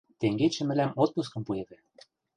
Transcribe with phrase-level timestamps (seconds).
[0.19, 1.77] Тенгечӹ мӹлӓм отпускым пуэвӹ.